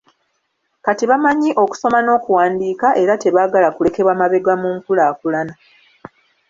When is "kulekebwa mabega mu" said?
3.75-4.69